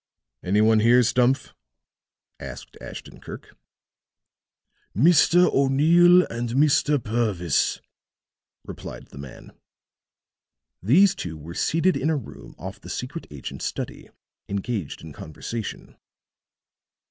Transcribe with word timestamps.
"Any 0.41 0.61
one 0.61 0.79
here, 0.79 1.03
Stumph?" 1.03 1.53
asked 2.39 2.75
Ashton 2.81 3.19
Kirk. 3.21 3.55
"Mr. 4.97 5.45
O'Neill 5.53 6.25
and 6.25 6.49
Mr. 6.49 6.97
Purvis," 6.97 7.79
replied 8.65 9.09
the 9.09 9.19
man. 9.19 9.53
These 10.81 11.13
two 11.13 11.37
were 11.37 11.53
seated 11.53 11.95
in 11.95 12.09
a 12.09 12.17
room 12.17 12.55
off 12.57 12.81
the 12.81 12.89
secret 12.89 13.27
agent's 13.29 13.65
study, 13.65 14.09
engaged 14.49 15.03
in 15.03 15.13
conversation. 15.13 15.95